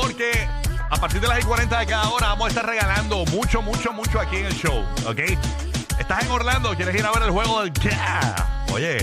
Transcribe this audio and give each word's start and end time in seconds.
Porque 0.00 0.48
a 0.90 0.96
partir 0.96 1.20
de 1.20 1.28
las 1.28 1.44
40 1.44 1.78
de 1.80 1.86
cada 1.86 2.08
hora 2.10 2.28
vamos 2.28 2.46
a 2.46 2.48
estar 2.48 2.66
regalando 2.66 3.24
mucho, 3.26 3.62
mucho, 3.62 3.92
mucho 3.92 4.20
aquí 4.20 4.36
en 4.36 4.46
el 4.46 4.54
show, 4.54 4.84
¿ok? 5.06 5.20
Estás 5.98 6.24
en 6.24 6.30
Orlando, 6.30 6.74
quieres 6.76 6.94
ir 6.94 7.04
a 7.04 7.10
ver 7.10 7.22
el 7.24 7.30
juego 7.30 7.62
del... 7.62 7.72
Yeah. 7.72 8.66
Oye, 8.72 8.98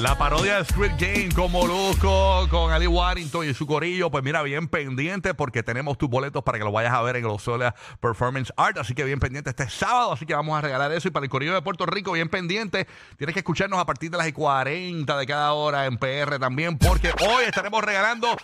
la 0.00 0.16
parodia 0.18 0.58
de 0.58 0.64
Squid 0.64 0.92
Game 0.98 1.28
con 1.34 1.50
Molusco, 1.52 2.46
con 2.50 2.72
Ali 2.72 2.86
Warrington 2.86 3.48
y 3.48 3.54
su 3.54 3.66
corillo, 3.66 4.10
pues 4.10 4.24
mira, 4.24 4.42
bien 4.42 4.68
pendiente 4.68 5.34
porque 5.34 5.62
tenemos 5.62 5.98
tus 5.98 6.08
boletos 6.08 6.42
para 6.42 6.58
que 6.58 6.64
lo 6.64 6.72
vayas 6.72 6.92
a 6.92 7.02
ver 7.02 7.16
en 7.16 7.22
Glosolia 7.22 7.74
Performance 8.00 8.52
Art, 8.56 8.78
así 8.78 8.94
que 8.94 9.04
bien 9.04 9.20
pendiente 9.20 9.50
este 9.50 9.68
sábado, 9.68 10.12
así 10.12 10.26
que 10.26 10.34
vamos 10.34 10.56
a 10.58 10.60
regalar 10.60 10.92
eso 10.92 11.08
y 11.08 11.10
para 11.10 11.24
el 11.24 11.30
corillo 11.30 11.54
de 11.54 11.62
Puerto 11.62 11.86
Rico, 11.86 12.12
bien 12.12 12.28
pendiente, 12.28 12.86
tienes 13.16 13.34
que 13.34 13.40
escucharnos 13.40 13.78
a 13.78 13.86
partir 13.86 14.10
de 14.10 14.18
las 14.18 14.30
40 14.32 15.16
de 15.16 15.26
cada 15.26 15.52
hora 15.52 15.86
en 15.86 15.96
PR 15.98 16.38
también, 16.38 16.78
porque 16.78 17.12
hoy 17.20 17.44
estaremos 17.44 17.82
regalando 17.82 18.36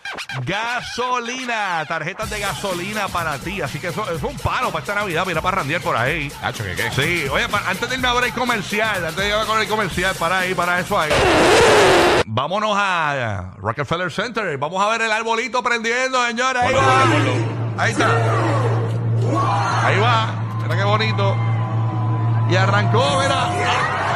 gasolina, 0.44 1.84
tarjetas 1.86 2.30
de 2.30 2.40
gasolina 2.40 3.08
para 3.08 3.38
ti, 3.38 3.60
así 3.60 3.78
que 3.78 3.88
eso, 3.88 4.02
eso 4.04 4.14
es 4.14 4.22
un 4.22 4.36
palo 4.38 4.70
para 4.70 4.80
esta 4.80 4.94
Navidad, 4.94 5.24
mira 5.26 5.42
para 5.42 5.58
Randier 5.58 5.80
por 5.80 5.96
ahí. 5.96 6.30
Hacho, 6.42 6.64
¿qué 6.64 6.74
qué? 6.74 6.90
Sí, 6.92 7.28
oye, 7.28 7.46
antes 7.66 7.88
de 7.88 7.96
irme 7.96 8.08
a 8.08 8.14
ver 8.14 8.24
el 8.24 8.32
comercial, 8.32 9.04
antes 9.04 9.16
de 9.16 9.28
irme 9.28 9.40
a 9.40 9.52
ver 9.52 9.62
el 9.62 9.68
comercial, 9.68 10.14
para 10.16 10.40
ahí, 10.40 10.54
para 10.54 10.80
eso 10.80 10.98
ahí. 10.98 11.10
Vámonos 12.26 12.72
a 12.76 13.50
Rockefeller 13.58 14.10
Center. 14.10 14.56
Vamos 14.58 14.82
a 14.84 14.88
ver 14.88 15.02
el 15.02 15.12
arbolito 15.12 15.62
prendiendo, 15.62 16.24
señores. 16.26 16.62
Ahí 16.62 16.74
va. 16.74 17.82
Ahí 17.82 17.92
está. 17.92 18.08
Ahí 19.86 19.98
va. 19.98 20.26
Mira 20.62 20.76
qué 20.76 20.84
bonito. 20.84 21.36
Y 22.48 22.56
arrancó, 22.56 23.18
mira. 23.20 23.48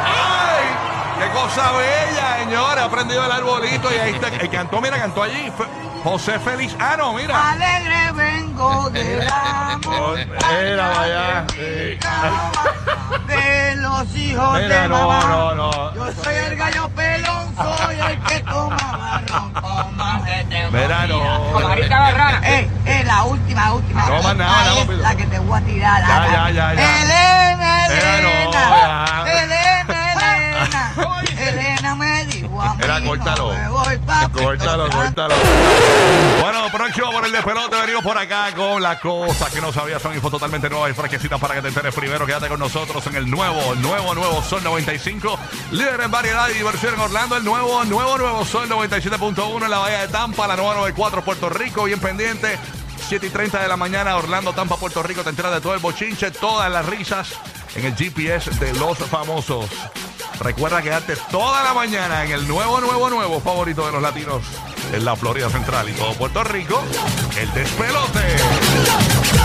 ¡Ay! 0.07 0.65
¡Qué 1.19 1.29
cosa 1.31 1.71
bella, 1.73 2.37
señores! 2.39 2.83
Ha 2.83 2.89
prendido 2.89 3.25
el 3.25 3.31
arbolito 3.31 3.93
y 3.93 3.97
ahí 3.97 4.13
está. 4.13 4.27
El 4.27 4.49
cantó, 4.49 4.81
mira, 4.81 4.97
cantó 4.97 5.23
allí. 5.23 5.51
José 6.03 6.39
Felizano, 6.39 7.13
mira. 7.13 7.51
Alegre 7.51 8.11
vengo 8.13 8.89
de 8.91 9.25
la 9.25 9.79
Mira, 10.61 10.89
vaya. 10.89 11.45
De 13.27 13.75
los 13.77 14.15
hijos 14.15 14.53
Mira, 14.61 14.81
de 14.83 14.87
no, 14.89 15.07
mamá. 15.07 15.25
no, 15.29 15.55
no. 15.55 15.95
Yo 15.95 16.11
soy 16.23 16.35
el 16.35 16.55
gallo 16.57 16.89
pelón, 16.89 17.14
soy 17.55 17.99
el 17.99 18.19
que 18.23 18.39
toma 18.41 18.77
marrón 18.97 19.51
con 19.53 19.97
majete. 19.97 20.67
Mira, 20.71 21.07
no. 21.07 21.21
Eh, 22.43 22.69
eh, 22.85 23.03
la 23.05 23.23
última, 23.23 23.73
última. 23.73 24.05
No, 24.07 24.21
más 24.21 24.35
nada, 24.35 24.73
es 24.79 24.85
Pido. 24.85 24.97
la 25.01 25.15
que 25.15 25.25
te 25.25 25.39
voy 25.39 25.57
a 25.57 25.61
tirar. 25.65 26.01
Ya, 26.07 26.15
Ana. 26.17 26.27
ya, 26.27 26.49
ya, 26.51 26.73
ya. 26.73 27.01
Elena, 27.01 27.87
Mira, 27.87 28.21
no, 28.21 28.29
Elena. 28.29 28.51
ya. 28.51 29.43
Elena, 29.43 30.13
Elena. 30.13 30.93
Elena 31.49 31.95
me 31.95 32.25
dijo 32.25 32.61
a 32.61 32.73
mí. 32.75 32.83
No 32.87 33.05
córtalo. 33.09 33.53
me 33.53 33.69
voy 33.69 33.97
pa' 33.99 34.29
Córtalo, 34.33 34.89
córtalo. 34.89 35.35
Bueno, 36.41 36.54
por 36.93 37.25
el 37.25 37.31
despelote, 37.31 37.75
venimos 37.81 38.03
por 38.03 38.15
acá 38.15 38.53
con 38.55 38.81
las 38.81 38.99
cosas 38.99 39.51
que 39.51 39.59
no 39.59 39.73
sabías. 39.73 39.99
Son 40.01 40.13
infos 40.13 40.31
totalmente 40.31 40.69
nuevas 40.69 40.91
y 40.91 40.93
fresquecitas 40.93 41.39
para 41.39 41.55
que 41.55 41.61
te 41.63 41.69
enteres 41.69 41.95
primero. 41.95 42.27
Quédate 42.27 42.47
con 42.47 42.59
nosotros 42.59 43.05
en 43.07 43.15
el 43.15 43.29
nuevo, 43.29 43.73
nuevo, 43.75 44.13
nuevo 44.13 44.43
Sol 44.43 44.63
95. 44.63 45.39
Líder 45.71 46.01
en 46.01 46.11
variedad 46.11 46.47
y 46.49 46.53
diversión 46.53 46.93
en 46.93 46.99
Orlando. 46.99 47.37
El 47.37 47.43
nuevo, 47.43 47.83
nuevo, 47.85 48.17
nuevo 48.19 48.45
Sol 48.45 48.69
97.1 48.69 49.63
en 49.63 49.71
la 49.71 49.79
Bahía 49.79 50.01
de 50.01 50.09
Tampa. 50.09 50.45
La 50.47 50.55
nueva 50.55 50.75
94 50.75 51.23
Puerto 51.23 51.49
Rico. 51.49 51.85
Bien 51.85 51.99
pendiente. 51.99 52.59
7 53.07 53.25
y 53.25 53.29
30 53.29 53.61
de 53.61 53.67
la 53.67 53.77
mañana, 53.77 54.15
Orlando, 54.15 54.53
Tampa, 54.53 54.77
Puerto 54.77 55.01
Rico. 55.01 55.23
Te 55.23 55.29
enteras 55.29 55.53
de 55.53 55.61
todo 55.61 55.73
el 55.73 55.79
bochinche, 55.79 56.31
todas 56.31 56.71
las 56.71 56.85
risas 56.85 57.33
en 57.75 57.85
el 57.85 57.95
GPS 57.95 58.51
de 58.51 58.73
los 58.73 58.97
famosos. 58.99 59.69
Recuerda 60.39 60.81
quedarte 60.81 61.15
toda 61.31 61.63
la 61.63 61.73
mañana 61.73 62.25
en 62.25 62.31
el 62.31 62.47
nuevo, 62.47 62.79
nuevo, 62.79 63.09
nuevo 63.09 63.39
favorito 63.39 63.85
de 63.85 63.91
los 63.91 64.01
latinos 64.01 64.43
en 64.95 65.03
la 65.03 65.15
Florida 65.15 65.49
Central 65.49 65.89
y 65.89 65.93
todo 65.93 66.13
Puerto 66.13 66.43
Rico, 66.43 66.81
el 67.37 67.53
despelote. 67.53 69.44